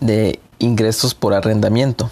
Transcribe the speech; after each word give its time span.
de 0.00 0.40
ingresos 0.58 1.14
por 1.14 1.34
arrendamiento, 1.34 2.10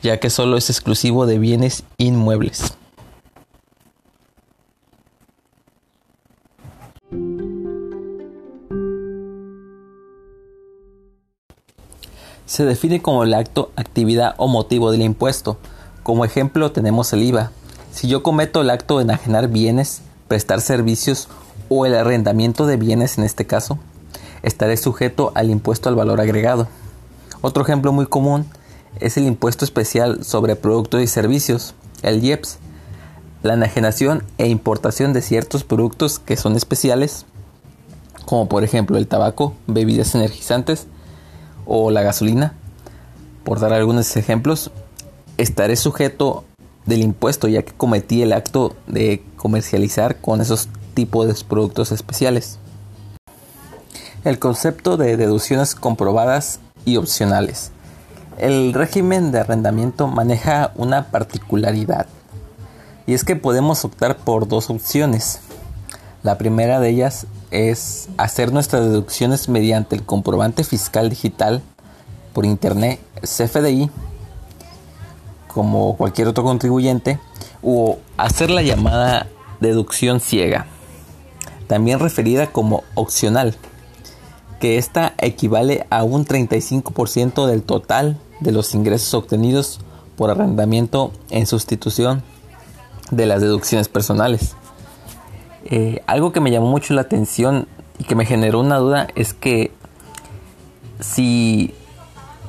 ya 0.00 0.20
que 0.20 0.30
solo 0.30 0.56
es 0.56 0.70
exclusivo 0.70 1.26
de 1.26 1.38
bienes 1.38 1.84
inmuebles. 1.98 2.74
Se 12.46 12.64
define 12.64 13.02
como 13.02 13.24
el 13.24 13.34
acto, 13.34 13.70
actividad 13.76 14.34
o 14.36 14.48
motivo 14.48 14.90
del 14.90 15.02
impuesto. 15.02 15.58
Como 16.02 16.24
ejemplo 16.24 16.72
tenemos 16.72 17.12
el 17.12 17.22
IVA. 17.22 17.50
Si 17.92 18.08
yo 18.08 18.22
cometo 18.22 18.60
el 18.60 18.70
acto 18.70 18.98
de 18.98 19.04
enajenar 19.04 19.48
bienes, 19.48 20.02
prestar 20.28 20.60
servicios 20.60 21.28
o 21.68 21.86
el 21.86 21.94
arrendamiento 21.94 22.66
de 22.66 22.76
bienes 22.76 23.18
en 23.18 23.24
este 23.24 23.46
caso, 23.46 23.78
estaré 24.42 24.76
sujeto 24.76 25.32
al 25.34 25.50
impuesto 25.50 25.88
al 25.88 25.94
valor 25.94 26.20
agregado. 26.20 26.68
Otro 27.40 27.62
ejemplo 27.62 27.92
muy 27.92 28.06
común 28.06 28.46
es 29.00 29.16
el 29.16 29.26
impuesto 29.26 29.64
especial 29.64 30.24
sobre 30.24 30.56
productos 30.56 31.02
y 31.02 31.06
servicios, 31.06 31.74
el 32.02 32.22
IEPS. 32.22 32.58
La 33.42 33.54
enajenación 33.54 34.22
e 34.38 34.48
importación 34.48 35.12
de 35.12 35.20
ciertos 35.20 35.64
productos 35.64 36.20
que 36.20 36.36
son 36.36 36.54
especiales, 36.54 37.26
como 38.24 38.48
por 38.48 38.62
ejemplo 38.62 38.96
el 38.98 39.08
tabaco, 39.08 39.54
bebidas 39.66 40.14
energizantes, 40.14 40.86
o 41.66 41.90
la 41.90 42.02
gasolina, 42.02 42.54
por 43.44 43.60
dar 43.60 43.72
algunos 43.72 44.16
ejemplos, 44.16 44.70
estaré 45.36 45.76
sujeto 45.76 46.44
del 46.86 47.02
impuesto 47.02 47.48
ya 47.48 47.62
que 47.62 47.72
cometí 47.72 48.22
el 48.22 48.32
acto 48.32 48.76
de 48.86 49.24
comercializar 49.36 50.16
con 50.16 50.40
esos 50.40 50.68
tipos 50.94 51.26
de 51.26 51.44
productos 51.44 51.92
especiales. 51.92 52.58
El 54.24 54.38
concepto 54.38 54.96
de 54.96 55.16
deducciones 55.16 55.74
comprobadas 55.74 56.60
y 56.84 56.96
opcionales. 56.96 57.72
El 58.38 58.72
régimen 58.72 59.32
de 59.32 59.40
arrendamiento 59.40 60.06
maneja 60.06 60.72
una 60.76 61.10
particularidad 61.10 62.06
y 63.06 63.14
es 63.14 63.24
que 63.24 63.36
podemos 63.36 63.84
optar 63.84 64.16
por 64.16 64.48
dos 64.48 64.70
opciones. 64.70 65.40
La 66.22 66.38
primera 66.38 66.80
de 66.80 66.90
ellas 66.90 67.26
es 67.52 68.08
hacer 68.16 68.52
nuestras 68.52 68.82
deducciones 68.82 69.48
mediante 69.48 69.94
el 69.94 70.04
comprobante 70.04 70.64
fiscal 70.64 71.10
digital 71.10 71.62
por 72.32 72.46
internet 72.46 72.98
CFDI 73.20 73.90
como 75.46 75.96
cualquier 75.96 76.28
otro 76.28 76.44
contribuyente 76.44 77.20
o 77.62 77.98
hacer 78.16 78.50
la 78.50 78.62
llamada 78.62 79.28
deducción 79.60 80.20
ciega, 80.20 80.66
también 81.68 82.00
referida 82.00 82.48
como 82.50 82.82
opcional, 82.94 83.54
que 84.60 84.78
esta 84.78 85.14
equivale 85.18 85.86
a 85.90 86.04
un 86.04 86.24
35% 86.24 87.46
del 87.46 87.62
total 87.62 88.18
de 88.40 88.52
los 88.52 88.74
ingresos 88.74 89.12
obtenidos 89.14 89.80
por 90.16 90.30
arrendamiento 90.30 91.12
en 91.30 91.46
sustitución 91.46 92.22
de 93.10 93.26
las 93.26 93.40
deducciones 93.40 93.88
personales. 93.88 94.56
Eh, 95.64 96.02
algo 96.06 96.32
que 96.32 96.40
me 96.40 96.50
llamó 96.50 96.66
mucho 96.66 96.94
la 96.94 97.02
atención 97.02 97.68
y 97.98 98.04
que 98.04 98.14
me 98.14 98.24
generó 98.24 98.60
una 98.60 98.78
duda 98.78 99.08
es 99.14 99.32
que 99.32 99.70
si 101.00 101.74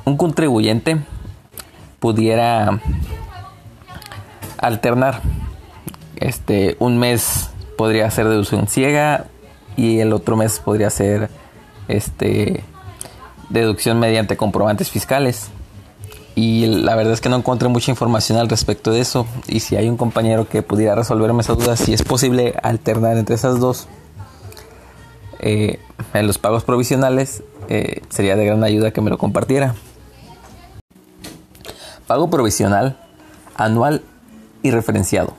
un 0.04 0.16
contribuyente 0.16 0.98
pudiera 2.00 2.80
alternar, 4.58 5.20
este, 6.16 6.76
un 6.78 6.98
mes 6.98 7.50
podría 7.76 8.10
ser 8.10 8.28
deducción 8.28 8.66
ciega 8.66 9.26
y 9.76 10.00
el 10.00 10.12
otro 10.12 10.36
mes 10.36 10.60
podría 10.60 10.90
ser 10.90 11.30
este 11.88 12.64
deducción 13.48 13.98
mediante 13.98 14.36
comprobantes 14.36 14.90
fiscales 14.90 15.50
y 16.34 16.66
la 16.66 16.96
verdad 16.96 17.12
es 17.12 17.20
que 17.20 17.28
no 17.28 17.36
encontré 17.36 17.68
mucha 17.68 17.90
información 17.90 18.38
al 18.38 18.48
respecto 18.48 18.90
de 18.90 19.00
eso. 19.00 19.26
Y 19.46 19.60
si 19.60 19.76
hay 19.76 19.88
un 19.88 19.96
compañero 19.96 20.48
que 20.48 20.62
pudiera 20.62 20.94
resolverme 20.94 21.42
esa 21.42 21.54
duda 21.54 21.76
si 21.76 21.94
es 21.94 22.02
posible 22.02 22.54
alternar 22.62 23.16
entre 23.16 23.36
esas 23.36 23.60
dos 23.60 23.86
eh, 25.38 25.78
en 26.12 26.26
los 26.26 26.38
pagos 26.38 26.64
provisionales 26.64 27.42
eh, 27.68 28.02
sería 28.08 28.34
de 28.36 28.46
gran 28.46 28.64
ayuda 28.64 28.92
que 28.92 29.00
me 29.00 29.10
lo 29.10 29.18
compartiera. 29.18 29.74
Pago 32.06 32.30
provisional 32.30 32.98
anual 33.56 34.02
y 34.62 34.70
referenciado. 34.70 35.34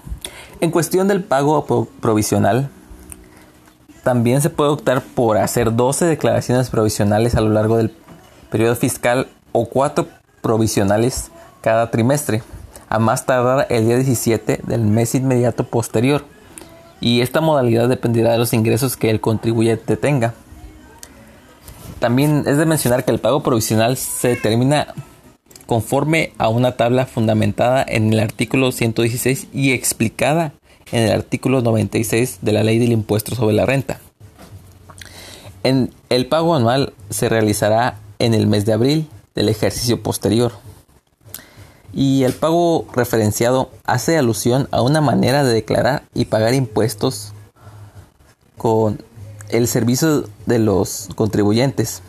En 0.62 0.72
cuestión 0.72 1.08
del 1.08 1.24
pago 1.24 1.66
provisional 2.00 2.70
también 4.04 4.42
se 4.42 4.50
puede 4.50 4.70
optar 4.70 5.02
por 5.02 5.38
hacer 5.38 5.76
12 5.76 6.06
declaraciones 6.06 6.70
provisionales 6.70 7.36
a 7.36 7.42
lo 7.42 7.50
largo 7.50 7.78
del 7.78 7.92
periodo 8.50 8.76
fiscal 8.76 9.28
o 9.52 9.66
4 9.66 10.08
provisionales 10.46 11.32
cada 11.62 11.90
trimestre, 11.90 12.44
a 12.88 13.00
más 13.00 13.26
tardar 13.26 13.66
el 13.72 13.88
día 13.88 13.96
17 13.96 14.60
del 14.62 14.82
mes 14.82 15.16
inmediato 15.16 15.64
posterior, 15.64 16.24
y 17.02 17.22
esta 17.22 17.42
modalidad 17.42 17.90
dependerá 17.90 18.34
de 18.34 18.38
los 18.38 18.54
ingresos 18.54 18.96
que 18.96 19.10
el 19.10 19.22
contribuyente 19.22 19.98
tenga. 19.98 20.36
También 21.98 22.44
es 22.46 22.60
de 22.60 22.68
mencionar 22.68 23.04
que 23.04 23.10
el 23.10 23.18
pago 23.18 23.42
provisional 23.42 23.98
se 23.98 24.28
determina 24.28 24.94
conforme 25.66 26.32
a 26.38 26.48
una 26.48 26.74
tabla 26.74 27.08
fundamentada 27.08 27.84
en 27.88 28.14
el 28.14 28.20
artículo 28.20 28.72
116 28.72 29.48
y 29.52 29.72
explicada 29.72 30.54
en 30.92 31.08
el 31.08 31.12
artículo 31.12 31.62
96 31.62 32.38
de 32.44 32.52
la 32.52 32.62
Ley 32.62 32.78
del 32.78 32.92
Impuesto 32.92 33.34
sobre 33.34 33.56
la 33.56 33.66
Renta. 33.66 34.00
En 35.64 35.90
el 36.10 36.28
pago 36.28 36.56
anual 36.56 36.94
se 37.10 37.30
realizará 37.30 37.98
en 38.20 38.36
el 38.36 38.46
mes 38.46 38.68
de 38.68 38.74
abril 38.74 39.08
del 39.36 39.50
ejercicio 39.50 40.02
posterior. 40.02 40.54
Y 41.94 42.24
el 42.24 42.34
pago 42.34 42.88
referenciado 42.94 43.70
hace 43.86 44.18
alusión 44.18 44.68
a 44.72 44.82
una 44.82 45.02
manera 45.02 45.44
de 45.44 45.54
declarar 45.54 46.04
y 46.14 46.26
pagar 46.26 46.54
impuestos 46.54 47.34
con 48.58 49.02
el 49.50 49.68
servicio 49.68 50.28
de 50.46 50.60
los 50.60 51.10
contribuyentes. 51.16 52.02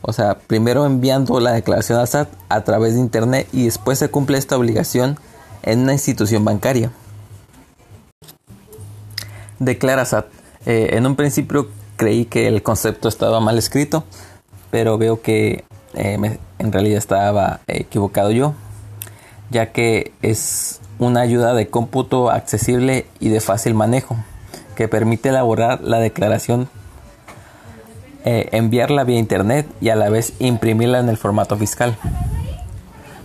O 0.00 0.12
sea, 0.12 0.38
primero 0.38 0.84
enviando 0.84 1.38
la 1.38 1.52
declaración 1.52 1.98
al 2.00 2.08
SAT 2.08 2.28
a 2.48 2.64
través 2.64 2.94
de 2.94 3.00
Internet 3.00 3.48
y 3.52 3.66
después 3.66 3.98
se 3.98 4.08
cumple 4.08 4.38
esta 4.38 4.56
obligación 4.56 5.18
en 5.62 5.80
una 5.80 5.92
institución 5.92 6.44
bancaria. 6.44 6.90
Declara 9.60 10.04
SAT. 10.04 10.26
Eh, 10.66 10.90
en 10.92 11.06
un 11.06 11.14
principio 11.14 11.68
creí 11.96 12.24
que 12.24 12.48
el 12.48 12.62
concepto 12.64 13.08
estaba 13.08 13.38
mal 13.38 13.58
escrito, 13.58 14.02
pero 14.72 14.98
veo 14.98 15.22
que 15.22 15.64
eh, 15.94 16.38
en 16.58 16.72
realidad 16.72 16.98
estaba 16.98 17.60
equivocado 17.66 18.30
yo, 18.30 18.54
ya 19.50 19.72
que 19.72 20.12
es 20.22 20.80
una 20.98 21.20
ayuda 21.20 21.54
de 21.54 21.68
cómputo 21.68 22.30
accesible 22.30 23.06
y 23.20 23.28
de 23.28 23.40
fácil 23.40 23.74
manejo, 23.74 24.16
que 24.76 24.88
permite 24.88 25.30
elaborar 25.30 25.80
la 25.82 25.98
declaración 25.98 26.68
eh, 28.24 28.50
enviarla 28.52 29.02
vía 29.02 29.18
internet 29.18 29.66
y 29.80 29.88
a 29.88 29.96
la 29.96 30.08
vez 30.08 30.34
imprimirla 30.38 31.00
en 31.00 31.08
el 31.08 31.16
formato 31.16 31.56
fiscal. 31.56 31.96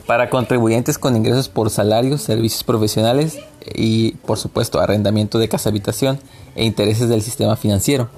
Para 0.07 0.31
contribuyentes 0.31 0.97
con 0.97 1.15
ingresos 1.15 1.49
por 1.49 1.69
salarios, 1.69 2.23
servicios 2.23 2.63
profesionales 2.63 3.37
y, 3.75 4.13
por 4.25 4.39
supuesto, 4.39 4.79
arrendamiento 4.79 5.37
de 5.37 5.49
casa 5.49 5.69
habitación 5.69 6.19
e 6.55 6.65
intereses 6.65 7.09
del 7.09 7.21
sistema 7.21 7.55
financiero. 7.57 8.09